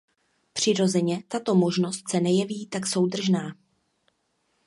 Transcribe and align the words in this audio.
Přirozeně, 0.53 1.23
tato 1.27 1.55
možnost 1.55 2.09
se 2.09 2.19
nejeví 2.19 2.67
tak 2.67 2.87
soudržná. 2.87 3.55